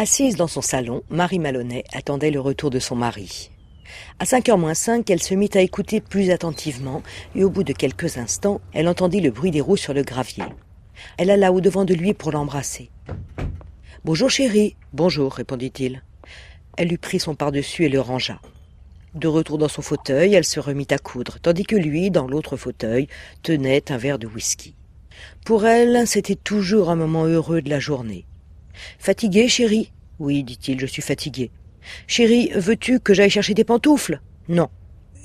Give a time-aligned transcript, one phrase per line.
[0.00, 3.50] Assise dans son salon, Marie Malonnet attendait le retour de son mari.
[4.20, 7.02] À cinq heures moins cinq, elle se mit à écouter plus attentivement,
[7.34, 10.44] et au bout de quelques instants, elle entendit le bruit des roues sur le gravier.
[11.16, 12.90] Elle alla au-devant de lui pour l'embrasser.
[14.04, 14.76] Bonjour chérie.
[14.92, 16.04] Bonjour, répondit-il.
[16.76, 18.40] Elle lui prit son par-dessus et le rangea.
[19.16, 22.56] De retour dans son fauteuil, elle se remit à coudre, tandis que lui, dans l'autre
[22.56, 23.08] fauteuil,
[23.42, 24.76] tenait un verre de whisky.
[25.44, 28.26] Pour elle, c'était toujours un moment heureux de la journée.
[28.98, 31.50] Fatiguée, chérie Oui, dit-il, je suis fatigué.
[32.06, 34.20] Chérie, veux-tu que j'aille chercher des pantoufles?
[34.48, 34.68] Non.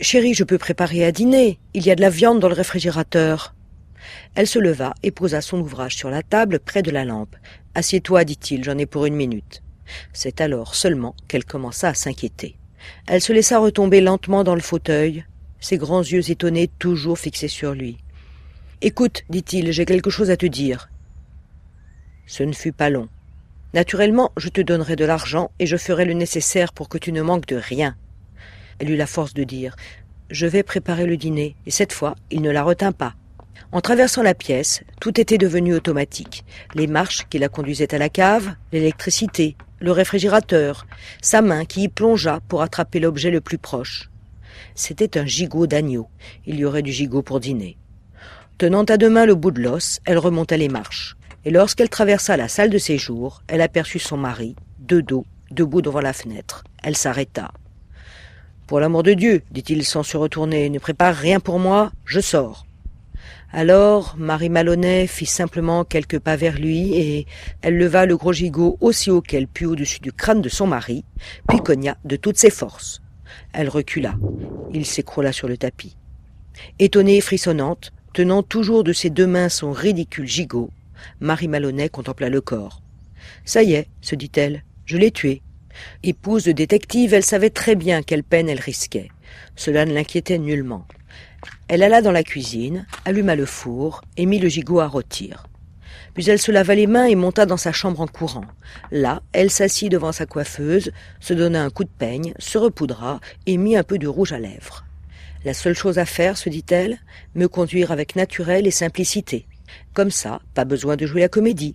[0.00, 1.58] Chérie, je peux préparer à dîner.
[1.74, 3.54] Il y a de la viande dans le réfrigérateur.
[4.34, 7.36] Elle se leva et posa son ouvrage sur la table près de la lampe.
[7.74, 9.62] Assieds-toi, dit-il, j'en ai pour une minute.
[10.12, 12.56] C'est alors seulement qu'elle commença à s'inquiéter.
[13.06, 15.24] Elle se laissa retomber lentement dans le fauteuil,
[15.60, 17.98] ses grands yeux étonnés toujours fixés sur lui.
[18.80, 20.88] Écoute, dit-il, j'ai quelque chose à te dire.
[22.26, 23.08] Ce ne fut pas long.
[23.72, 27.22] Naturellement, je te donnerai de l'argent et je ferai le nécessaire pour que tu ne
[27.22, 27.94] manques de rien.
[28.80, 29.76] Elle eut la force de dire
[30.28, 33.14] Je vais préparer le dîner, et cette fois, il ne la retint pas.
[33.70, 36.44] En traversant la pièce, tout était devenu automatique.
[36.74, 40.86] Les marches qui la conduisaient à la cave, l'électricité, le réfrigérateur,
[41.22, 44.10] sa main qui y plongea pour attraper l'objet le plus proche.
[44.74, 46.08] C'était un gigot d'agneau.
[46.44, 47.76] Il y aurait du gigot pour dîner.
[48.58, 52.36] Tenant à deux mains le bout de l'os, elle remonta les marches et lorsqu'elle traversa
[52.36, 56.64] la salle de séjour, elle aperçut son mari, de dos, debout devant la fenêtre.
[56.82, 57.50] Elle s'arrêta.
[58.66, 62.66] Pour l'amour de Dieu, dit-il sans se retourner, ne prépare rien pour moi, je sors.
[63.52, 67.26] Alors Marie Malonnet fit simplement quelques pas vers lui et
[67.62, 71.04] elle leva le gros gigot aussi haut qu'elle put au-dessus du crâne de son mari,
[71.48, 73.02] puis cogna de toutes ses forces.
[73.52, 74.14] Elle recula.
[74.72, 75.96] Il s'écroula sur le tapis.
[76.78, 80.70] Étonnée et frissonnante, tenant toujours de ses deux mains son ridicule gigot,
[81.20, 82.82] Marie Malonnet contempla le corps.
[83.44, 85.42] Ça y est, se dit-elle, je l'ai tué.
[86.02, 89.10] Épouse de détective, elle savait très bien quelle peine elle risquait.
[89.56, 90.86] Cela ne l'inquiétait nullement.
[91.68, 95.46] Elle alla dans la cuisine, alluma le four et mit le gigot à rôtir.
[96.14, 98.44] Puis elle se lava les mains et monta dans sa chambre en courant.
[98.90, 100.90] Là, elle s'assit devant sa coiffeuse,
[101.20, 104.38] se donna un coup de peigne, se repoudra et mit un peu de rouge à
[104.38, 104.84] lèvres.
[105.44, 106.98] La seule chose à faire, se dit-elle,
[107.34, 109.46] me conduire avec naturel et simplicité.
[109.94, 111.74] Comme ça, pas besoin de jouer la comédie.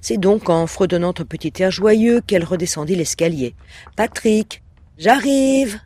[0.00, 3.54] C'est donc en fredonnant un petit air joyeux qu'elle redescendit l'escalier.
[3.96, 4.62] Patrick,
[4.98, 5.78] j'arrive.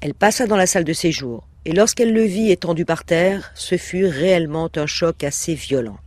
[0.00, 3.76] Elle passa dans la salle de séjour, et lorsqu'elle le vit étendu par terre, ce
[3.76, 5.98] fut réellement un choc assez violent.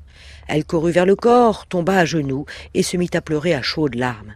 [0.47, 3.95] Elle courut vers le corps, tomba à genoux, et se mit à pleurer à chaudes
[3.95, 4.35] larmes.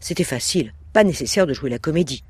[0.00, 2.24] C'était facile, pas nécessaire de jouer la comédie.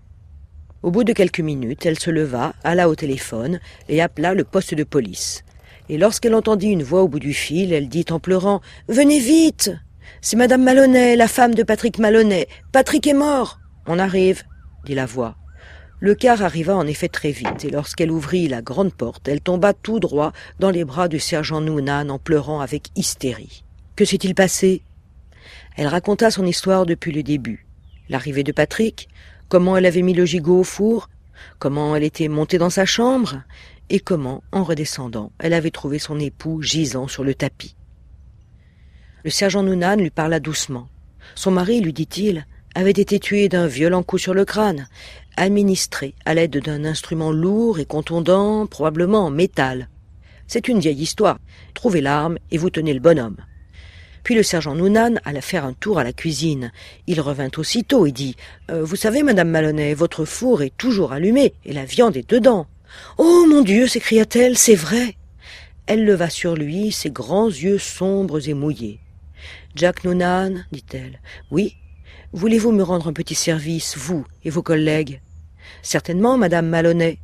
[0.83, 4.75] Au bout de quelques minutes, elle se leva, alla au téléphone et appela le poste
[4.75, 5.46] de police
[5.89, 9.71] et lorsqu'elle entendit une voix au bout du fil, elle dit en pleurant Venez vite
[10.21, 12.49] C'est madame Malonnet, la femme de Patrick Malonnet.
[12.73, 14.43] Patrick est mort On arrive,
[14.85, 15.37] dit la voix.
[15.99, 19.73] Le car arriva en effet très vite, et lorsqu'elle ouvrit la grande porte, elle tomba
[19.73, 23.65] tout droit dans les bras du sergent Noonan en pleurant avec hystérie.
[23.95, 24.83] Que s'est-il passé?
[25.77, 27.67] Elle raconta son histoire depuis le début.
[28.11, 29.09] L'arrivée de Patrick,
[29.49, 31.09] comment elle avait mis le gigot au four,
[31.59, 33.43] comment elle était montée dans sa chambre,
[33.91, 37.77] et comment, en redescendant, elle avait trouvé son époux gisant sur le tapis.
[39.25, 40.89] Le sergent Noonan lui parla doucement.
[41.35, 44.89] Son mari, lui dit-il, avait été tué d'un violent coup sur le crâne,
[45.37, 49.89] administré à l'aide d'un instrument lourd et contondant, probablement en métal.
[50.47, 51.39] C'est une vieille histoire.
[51.75, 53.37] Trouvez l'arme et vous tenez le bonhomme.
[54.23, 56.73] Puis le sergent Noonan alla faire un tour à la cuisine.
[57.07, 58.37] Il revint aussitôt et dit
[58.71, 62.67] euh, Vous savez, madame Malonnet, votre four est toujours allumé et la viande est dedans.
[63.19, 65.17] Oh mon Dieu s'écria-t-elle, c'est vrai.
[65.87, 69.01] Elle leva sur lui ses grands yeux sombres et mouillés.
[69.75, 71.21] Jack Noonan, dit-elle.
[71.51, 71.77] Oui.
[72.33, 75.21] Voulez-vous me rendre un petit service, vous et vos collègues?
[75.83, 77.19] Certainement, madame Malonnet.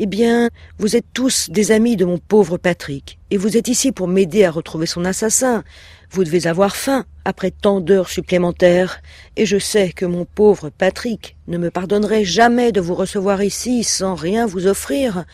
[0.00, 0.48] Eh bien,
[0.78, 4.44] vous êtes tous des amis de mon pauvre Patrick, et vous êtes ici pour m'aider
[4.44, 5.64] à retrouver son assassin.
[6.12, 9.02] Vous devez avoir faim après tant d'heures supplémentaires,
[9.34, 13.82] et je sais que mon pauvre Patrick ne me pardonnerait jamais de vous recevoir ici
[13.82, 15.24] sans rien vous offrir.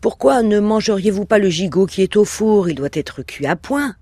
[0.00, 2.68] Pourquoi ne mangeriez-vous pas le gigot qui est au four?
[2.68, 3.94] Il doit être cuit à point.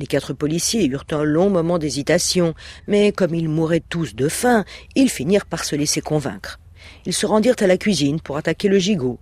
[0.00, 2.54] Les quatre policiers eurent un long moment d'hésitation,
[2.88, 4.64] mais comme ils mouraient tous de faim,
[4.96, 6.58] ils finirent par se laisser convaincre.
[7.06, 9.20] Ils se rendirent à la cuisine pour attaquer le gigot.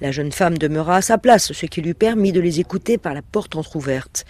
[0.00, 3.14] La jeune femme demeura à sa place, ce qui lui permit de les écouter par
[3.14, 4.24] la porte entr'ouverte.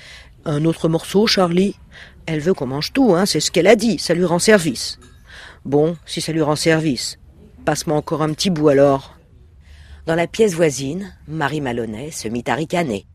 [0.44, 1.76] Un autre morceau, Charlie
[2.26, 4.98] Elle veut qu'on mange tout, hein, c'est ce qu'elle a dit, ça lui rend service.
[5.64, 7.18] Bon, si ça lui rend service,
[7.64, 9.16] passe-moi encore un petit bout alors.
[10.06, 13.06] Dans la pièce voisine, Marie Malonnet se mit à ricaner.